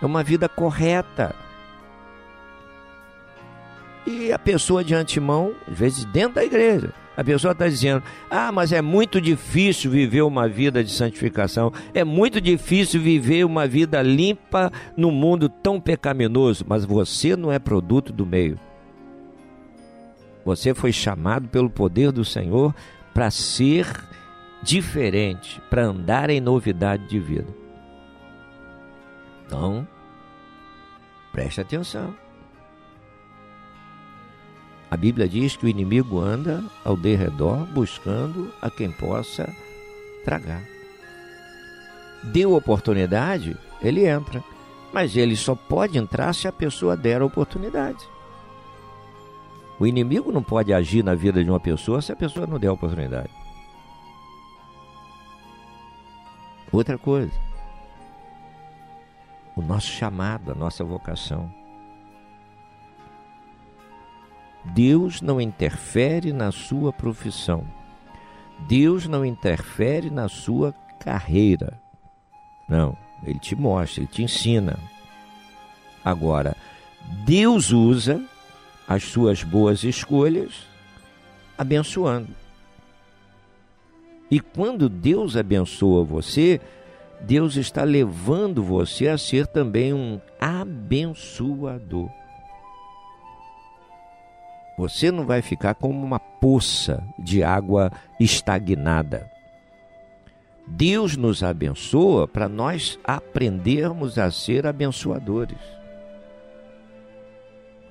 [0.00, 1.34] é uma vida correta.
[4.06, 8.50] E a pessoa de antemão, às vezes dentro da igreja, a pessoa está dizendo: Ah,
[8.50, 14.00] mas é muito difícil viver uma vida de santificação, é muito difícil viver uma vida
[14.00, 16.64] limpa no mundo tão pecaminoso.
[16.66, 18.58] Mas você não é produto do meio.
[20.44, 22.74] Você foi chamado pelo poder do Senhor
[23.12, 23.86] para ser
[24.62, 27.59] diferente, para andar em novidade de vida.
[29.50, 29.84] Então,
[31.32, 32.14] preste atenção.
[34.88, 39.52] A Bíblia diz que o inimigo anda ao derredor buscando a quem possa
[40.24, 40.62] tragar.
[42.22, 44.40] Deu oportunidade, ele entra.
[44.92, 48.08] Mas ele só pode entrar se a pessoa der a oportunidade.
[49.80, 52.68] O inimigo não pode agir na vida de uma pessoa se a pessoa não der
[52.68, 53.30] a oportunidade.
[56.72, 57.49] Outra coisa,
[59.56, 61.52] o nosso chamado, a nossa vocação.
[64.64, 67.64] Deus não interfere na sua profissão.
[68.68, 71.80] Deus não interfere na sua carreira.
[72.68, 74.78] Não, ele te mostra, ele te ensina.
[76.04, 76.56] Agora,
[77.24, 78.22] Deus usa
[78.86, 80.66] as suas boas escolhas
[81.56, 82.34] abençoando.
[84.30, 86.60] E quando Deus abençoa você,
[87.22, 92.08] Deus está levando você a ser também um abençoador.
[94.78, 99.30] Você não vai ficar como uma poça de água estagnada.
[100.66, 105.58] Deus nos abençoa para nós aprendermos a ser abençoadores.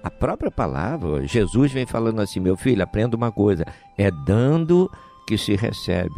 [0.01, 3.65] A própria palavra, Jesus vem falando assim: meu filho, aprenda uma coisa,
[3.97, 4.89] é dando
[5.27, 6.15] que se recebe.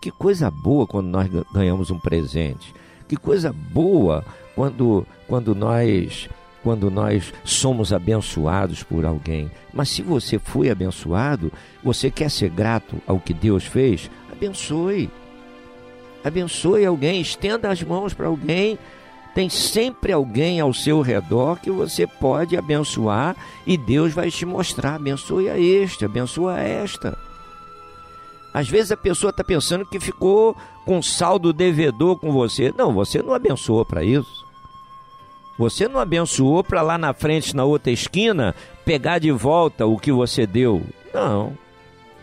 [0.00, 2.74] Que coisa boa quando nós ganhamos um presente.
[3.08, 4.24] Que coisa boa
[4.54, 6.28] quando, quando nós
[6.66, 9.48] quando nós somos abençoados por alguém.
[9.72, 14.10] Mas se você foi abençoado, você quer ser grato ao que Deus fez?
[14.32, 15.08] Abençoe.
[16.24, 18.76] Abençoe alguém, estenda as mãos para alguém.
[19.32, 24.96] Tem sempre alguém ao seu redor que você pode abençoar e Deus vai te mostrar.
[24.96, 27.16] Abençoe a este, abençoa esta.
[28.56, 32.72] Às vezes a pessoa está pensando que ficou com saldo devedor com você.
[32.74, 34.46] Não, você não abençoou para isso.
[35.58, 40.10] Você não abençoou para lá na frente, na outra esquina, pegar de volta o que
[40.10, 40.82] você deu.
[41.12, 41.52] Não.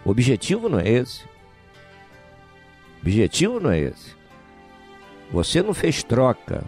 [0.03, 1.23] O objetivo não é esse.
[1.23, 4.15] O objetivo não é esse.
[5.31, 6.63] Você não fez troca.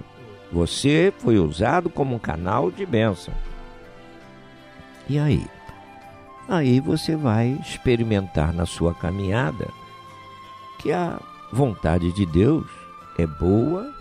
[0.52, 3.34] Você foi usado como um canal de bênção.
[5.10, 5.44] E aí?
[6.48, 9.68] Aí você vai experimentar na sua caminhada
[10.78, 11.20] que a
[11.52, 12.66] vontade de Deus
[13.18, 13.92] é boa,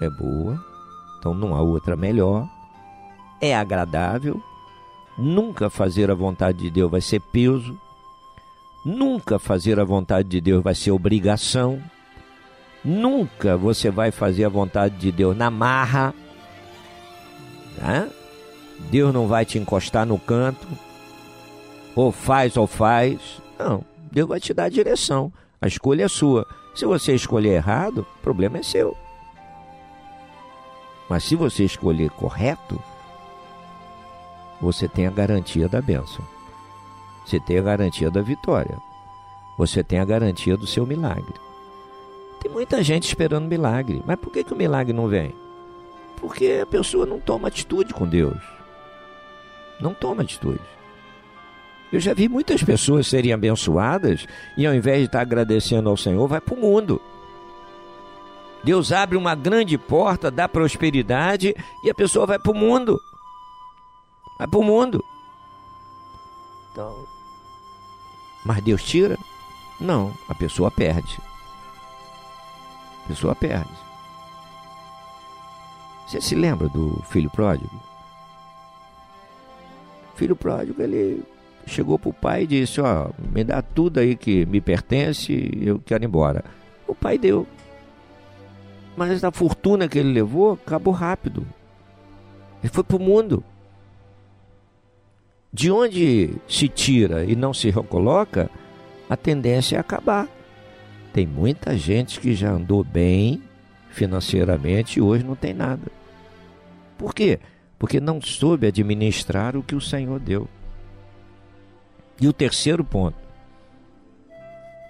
[0.00, 0.62] é boa,
[1.18, 2.48] então não há outra melhor,
[3.40, 4.40] é agradável,
[5.18, 7.76] nunca fazer a vontade de Deus vai ser peso,
[8.84, 11.82] nunca fazer a vontade de Deus vai ser obrigação,
[12.84, 16.14] nunca você vai fazer a vontade de Deus na marra,
[17.78, 18.08] né?
[18.90, 20.66] Deus não vai te encostar no canto,
[21.94, 26.46] ou faz ou faz, não, Deus vai te dar a direção, a escolha é sua.
[26.74, 28.96] Se você escolher errado, o problema é seu.
[31.08, 32.80] Mas se você escolher correto,
[34.60, 36.24] você tem a garantia da bênção.
[37.24, 38.76] Você tem a garantia da vitória.
[39.56, 41.34] Você tem a garantia do seu milagre.
[42.40, 44.02] Tem muita gente esperando milagre.
[44.04, 45.34] Mas por que, que o milagre não vem?
[46.16, 48.38] Porque a pessoa não toma atitude com Deus.
[49.80, 50.73] Não toma atitude.
[51.94, 54.26] Eu já vi muitas pessoas serem abençoadas
[54.56, 57.00] e ao invés de estar agradecendo ao Senhor, vai para o mundo.
[58.64, 63.00] Deus abre uma grande porta da prosperidade e a pessoa vai para o mundo.
[64.36, 65.04] Vai para o mundo.
[66.72, 67.06] Então,
[68.44, 69.16] mas Deus tira?
[69.80, 71.16] Não, a pessoa perde.
[73.04, 73.70] A pessoa perde.
[76.08, 77.80] Você se lembra do filho pródigo?
[80.16, 81.24] Filho pródigo, ele
[81.66, 85.80] chegou para o pai e disse: Ó, me dá tudo aí que me pertence, eu
[85.80, 86.44] quero ir embora.
[86.86, 87.46] O pai deu.
[88.96, 91.46] Mas a fortuna que ele levou acabou rápido.
[92.62, 93.42] Ele foi para o mundo.
[95.52, 98.50] De onde se tira e não se recoloca,
[99.08, 100.28] a tendência é acabar.
[101.12, 103.42] Tem muita gente que já andou bem
[103.90, 105.86] financeiramente e hoje não tem nada.
[106.98, 107.38] Por quê?
[107.78, 110.48] Porque não soube administrar o que o Senhor deu.
[112.20, 113.18] E o terceiro ponto: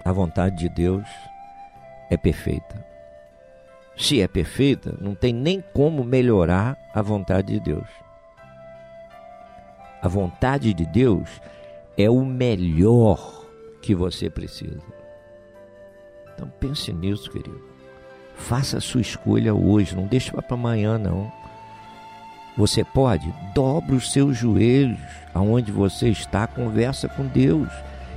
[0.05, 1.07] a vontade de Deus
[2.11, 2.85] é perfeita.
[3.97, 7.89] Se é perfeita, não tem nem como melhorar a vontade de Deus.
[10.03, 11.41] A vontade de Deus
[11.97, 13.47] é o melhor
[13.81, 14.83] que você precisa.
[16.35, 17.63] Então pense nisso, querido.
[18.35, 21.33] Faça a sua escolha hoje, não deixe para amanhã não.
[22.57, 27.69] Você pode, dobre os seus joelhos aonde você está, conversa com Deus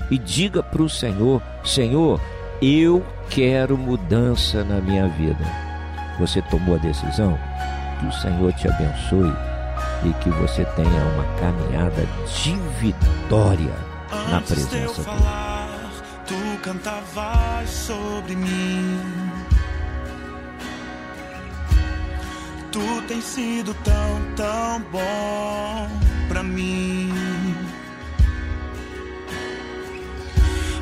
[0.09, 2.22] e diga para o Senhor: Senhor,
[2.61, 5.43] eu quero mudança na minha vida.
[6.20, 7.38] Você tomou a decisão?
[7.99, 9.34] Que o Senhor te abençoe
[10.05, 12.07] e que você tenha uma caminhada
[12.41, 13.74] de vitória
[14.30, 15.03] na de presença dele.
[15.03, 15.89] falar,
[16.28, 18.99] tu cantavas sobre mim.
[22.72, 25.88] Tu tens sido tão, tão bom
[26.47, 27.06] mim.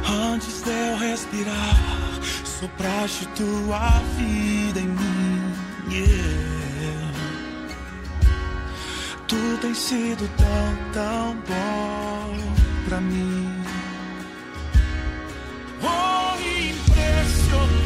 [0.08, 5.54] Antes de eu respirar, sopraste tua vida em mim.
[5.90, 6.46] Yeah.
[9.28, 12.38] Tu tens sido tão, tão bom
[12.88, 13.64] pra mim.
[15.82, 17.85] Oh, impressionante,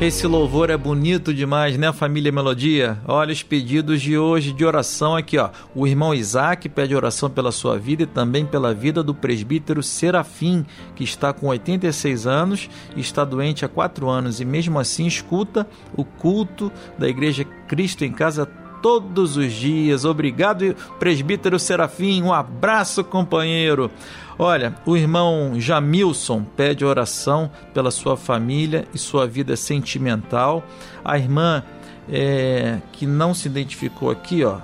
[0.00, 2.98] Esse louvor é bonito demais, né, família Melodia?
[3.06, 5.50] Olha os pedidos de hoje de oração aqui, ó.
[5.74, 10.64] O irmão Isaac pede oração pela sua vida e também pela vida do presbítero Serafim,
[10.96, 16.02] que está com 86 anos está doente há 4 anos e mesmo assim escuta o
[16.02, 18.46] culto da Igreja Cristo em Casa
[18.80, 20.06] todos os dias.
[20.06, 22.22] Obrigado, presbítero Serafim.
[22.22, 23.90] Um abraço, companheiro.
[24.42, 30.64] Olha, o irmão Jamilson pede oração pela sua família e sua vida sentimental.
[31.04, 31.62] A irmã
[32.08, 34.60] é, que não se identificou aqui, ó.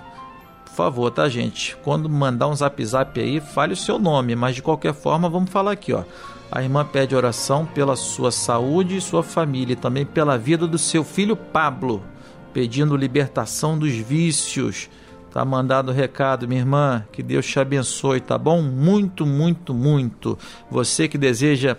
[0.65, 1.77] Por favor, tá, gente?
[1.85, 5.51] Quando mandar um zap zap aí, fale o seu nome, mas de qualquer forma, vamos
[5.51, 6.05] falar aqui, ó.
[6.51, 10.79] A irmã pede oração pela sua saúde e sua família e também pela vida do
[10.79, 12.03] seu filho Pablo,
[12.51, 14.89] pedindo libertação dos vícios.
[15.37, 17.05] Tá mandado o recado, minha irmã.
[17.13, 18.63] Que Deus te abençoe, tá bom?
[18.63, 20.39] Muito, muito, muito.
[20.71, 21.77] Você que deseja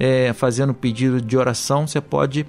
[0.00, 2.44] é, fazer um pedido de oração, você pode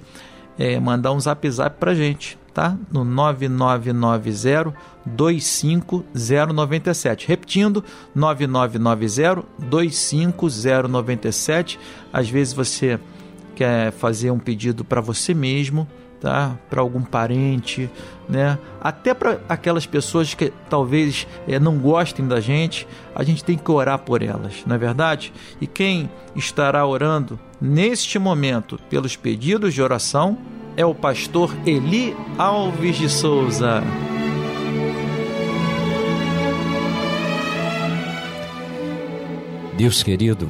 [0.58, 2.76] é, mandar um zap zap pra gente, tá?
[2.90, 4.74] No 9990
[5.06, 7.28] 25097.
[7.28, 11.78] Repetindo, 9990 25097.
[12.12, 12.98] Às vezes você
[13.54, 15.86] quer fazer um pedido para você mesmo,
[16.20, 16.56] tá?
[16.68, 17.90] Para algum parente,
[18.28, 18.58] né?
[18.80, 23.70] Até para aquelas pessoas que talvez é, não gostem da gente, a gente tem que
[23.70, 25.32] orar por elas, não é verdade?
[25.60, 30.38] E quem estará orando neste momento pelos pedidos de oração
[30.76, 33.82] é o pastor Eli Alves de Souza.
[39.76, 40.46] Deus querido,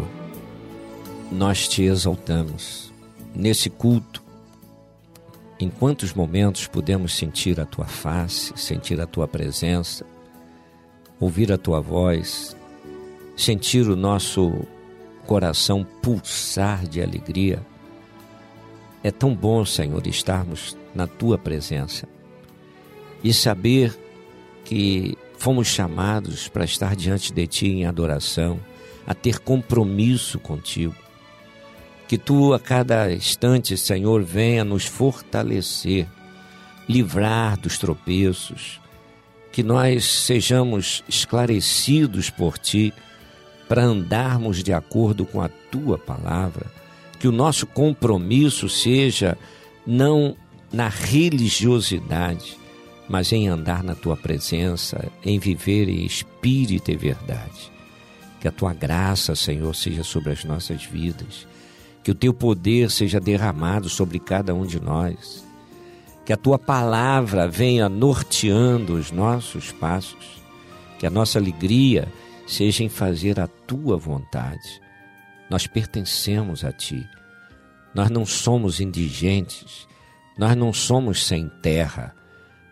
[1.30, 2.92] nós te exaltamos
[3.34, 4.29] nesse culto.
[5.60, 10.06] Em quantos momentos podemos sentir a tua face, sentir a tua presença,
[11.20, 12.56] ouvir a tua voz,
[13.36, 14.66] sentir o nosso
[15.26, 17.60] coração pulsar de alegria?
[19.04, 22.08] É tão bom, Senhor, estarmos na tua presença
[23.22, 23.94] e saber
[24.64, 28.58] que fomos chamados para estar diante de ti em adoração,
[29.06, 30.96] a ter compromisso contigo.
[32.10, 36.08] Que tu, a cada instante, Senhor, venha nos fortalecer,
[36.88, 38.80] livrar dos tropeços,
[39.52, 42.92] que nós sejamos esclarecidos por ti
[43.68, 46.66] para andarmos de acordo com a tua palavra,
[47.20, 49.38] que o nosso compromisso seja
[49.86, 50.36] não
[50.72, 52.58] na religiosidade,
[53.08, 57.70] mas em andar na tua presença, em viver em espírito e verdade.
[58.40, 61.48] Que a tua graça, Senhor, seja sobre as nossas vidas.
[62.02, 65.44] Que o teu poder seja derramado sobre cada um de nós.
[66.24, 70.42] Que a tua palavra venha norteando os nossos passos.
[70.98, 72.08] Que a nossa alegria
[72.46, 74.80] seja em fazer a tua vontade.
[75.48, 77.06] Nós pertencemos a ti.
[77.94, 79.86] Nós não somos indigentes.
[80.38, 82.14] Nós não somos sem terra.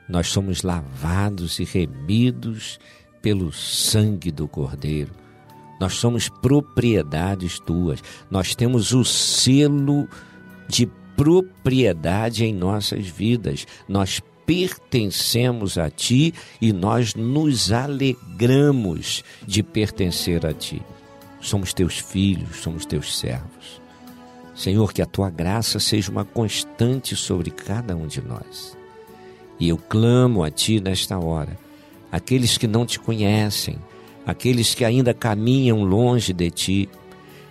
[0.08, 2.78] Nós somos lavados e remidos
[3.20, 5.12] pelo sangue do Cordeiro.
[5.80, 8.02] Nós somos propriedades tuas.
[8.30, 10.08] Nós temos o selo
[10.68, 13.66] de propriedade em nossas vidas.
[13.88, 20.82] Nós pertencemos a ti e nós nos alegramos de pertencer a ti.
[21.40, 23.80] Somos teus filhos, somos teus servos.
[24.54, 28.76] Senhor, que a tua graça seja uma constante sobre cada um de nós.
[29.60, 31.58] E eu clamo a ti nesta hora,
[32.10, 33.78] aqueles que não te conhecem,
[34.28, 36.88] aqueles que ainda caminham longe de ti,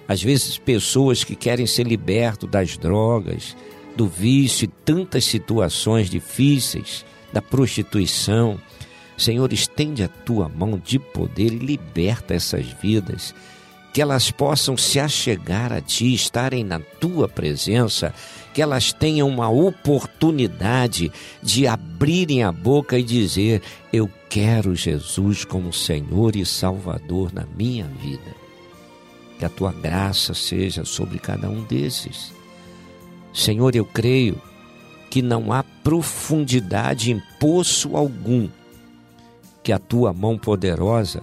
[0.07, 3.57] às vezes pessoas que querem ser libertos das drogas,
[3.95, 7.03] do vício e tantas situações difíceis,
[7.34, 8.59] da prostituição.
[9.17, 13.34] Senhor, estende a tua mão de poder e liberta essas vidas,
[13.91, 18.13] que elas possam se achegar a ti, estarem na tua presença,
[18.58, 21.12] que elas tenham uma oportunidade
[21.43, 23.62] de abrirem a boca e dizer:
[23.93, 28.36] Eu quero Jesus como Senhor e Salvador na minha vida.
[29.38, 32.34] Que a tua graça seja sobre cada um desses.
[33.32, 34.41] Senhor, eu creio
[35.12, 38.49] que não há profundidade em poço algum
[39.62, 41.22] que a tua mão poderosa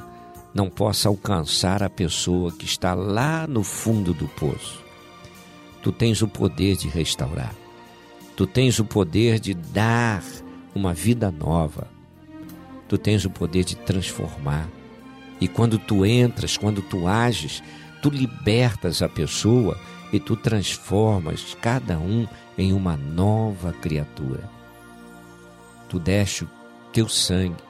[0.55, 4.84] não possa alcançar a pessoa que está lá no fundo do poço.
[5.85, 7.55] Tu tens o poder de restaurar,
[8.35, 10.25] tu tens o poder de dar
[10.75, 11.87] uma vida nova,
[12.89, 14.67] tu tens o poder de transformar.
[15.39, 17.63] E quando tu entras, quando tu ages,
[18.01, 19.79] tu libertas a pessoa
[20.11, 22.27] e tu transformas cada um
[22.57, 24.49] em uma nova criatura.
[25.91, 26.51] Tu deste o
[26.95, 27.63] teu sangue.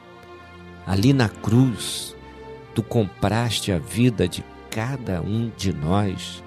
[0.86, 2.14] Ali na cruz,
[2.76, 6.44] tu compraste a vida de cada um de nós,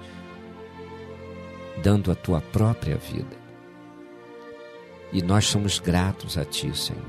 [1.82, 3.36] dando a tua própria vida.
[5.12, 7.02] E nós somos gratos a Ti, Senhor,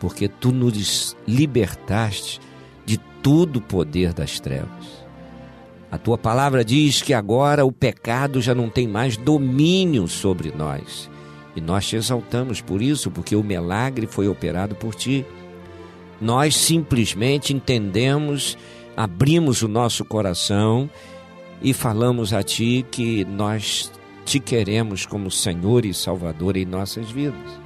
[0.00, 2.40] porque Tu nos libertaste
[2.84, 5.02] de todo o poder das trevas.
[5.90, 11.08] A Tua palavra diz que agora o pecado já não tem mais domínio sobre nós.
[11.54, 15.24] E nós te exaltamos por isso, porque o milagre foi operado por Ti.
[16.20, 18.56] Nós simplesmente entendemos,
[18.96, 20.88] abrimos o nosso coração
[21.62, 23.92] e falamos a Ti que nós
[24.24, 27.60] te queremos como Senhor e Salvador em nossas vidas.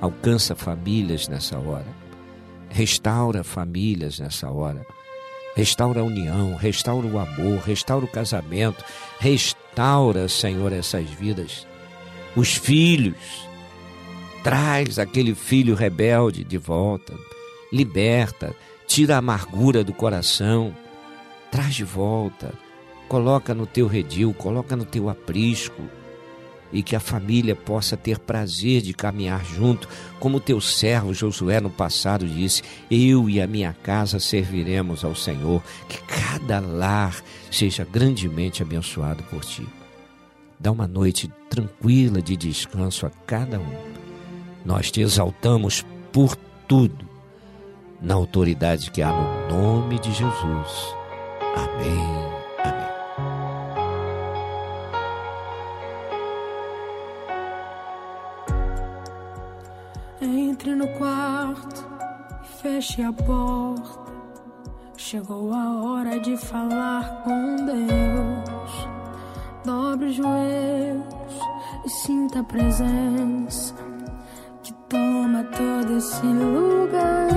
[0.00, 1.86] Alcança famílias nessa hora,
[2.70, 4.84] restaura famílias nessa hora,
[5.54, 8.82] restaura a união, restaura o amor, restaura o casamento,
[9.20, 11.66] restaura, Senhor, essas vidas.
[12.34, 13.46] Os filhos,
[14.42, 17.14] traz aquele filho rebelde de volta,
[17.70, 18.54] liberta,
[18.86, 20.74] tira a amargura do coração,
[21.50, 22.52] traz de volta
[23.12, 25.82] coloca no teu redil, coloca no teu aprisco
[26.72, 29.86] e que a família possa ter prazer de caminhar junto,
[30.18, 35.62] como teu servo Josué no passado disse: Eu e a minha casa serviremos ao Senhor,
[35.90, 39.68] que cada lar seja grandemente abençoado por ti.
[40.58, 43.76] Dá uma noite tranquila de descanso a cada um.
[44.64, 46.34] Nós te exaltamos por
[46.66, 47.06] tudo,
[48.00, 50.96] na autoridade que há no nome de Jesus.
[51.54, 52.31] Amém.
[62.62, 64.12] Feche a porta.
[64.96, 68.88] Chegou a hora de falar com Deus.
[69.64, 71.34] Dobre os joelhos
[71.84, 73.74] e sinta a presença
[74.62, 77.28] que toma todo esse lugar.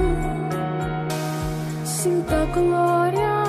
[1.84, 3.44] Sinta a glória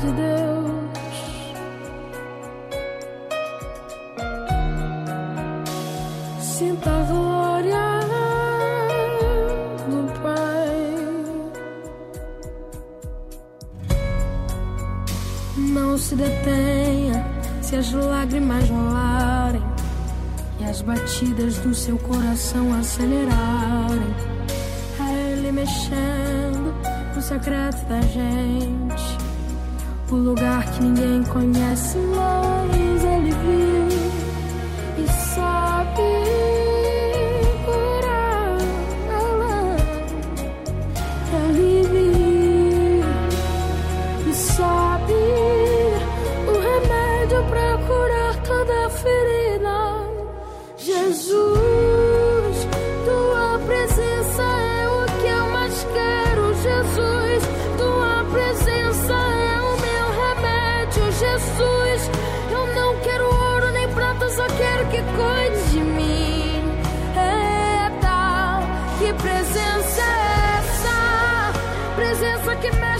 [0.00, 1.54] de Deus.
[6.40, 6.99] Sinta
[15.70, 17.24] Não se detenha
[17.62, 19.62] se as lágrimas rolarem
[20.58, 24.14] e as batidas do seu coração acelerarem.
[24.98, 26.74] É Ele mexendo
[27.14, 29.18] no secreto da gente,
[30.10, 32.59] o lugar que ninguém conhece, mas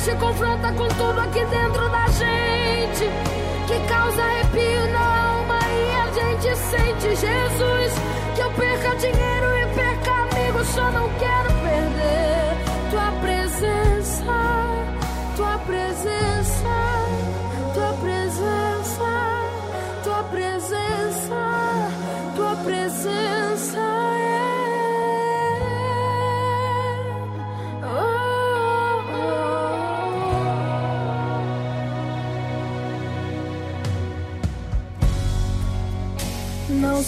[0.01, 3.11] Presença que mexe e confronta com tudo aqui dentro da gente.
[3.67, 7.09] Que causa arrepio na alma e a gente sente.
[7.17, 7.93] Jesus,
[8.35, 9.50] que eu perca dinheiro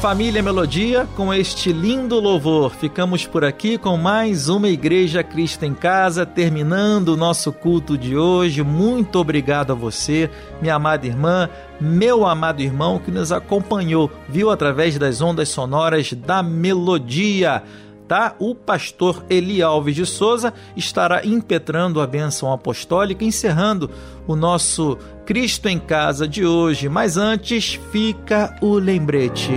[0.00, 5.74] família Melodia, com este lindo louvor, ficamos por aqui com mais uma Igreja Cristo em
[5.74, 8.62] Casa, terminando o nosso culto de hoje.
[8.62, 10.30] Muito obrigado a você,
[10.60, 11.48] minha amada irmã,
[11.80, 17.62] meu amado irmão que nos acompanhou, viu através das ondas sonoras da Melodia
[18.06, 18.34] tá?
[18.38, 23.90] O pastor Eli Alves de Souza estará impetrando a bênção apostólica, encerrando
[24.26, 26.88] o nosso Cristo em Casa de hoje.
[26.88, 29.52] Mas antes, fica o lembrete.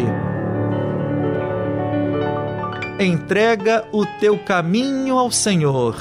[3.00, 5.95] Entrega o teu caminho ao Senhor,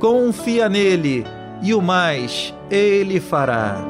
[0.00, 1.24] confia nele
[1.62, 3.89] e o mais ele fará.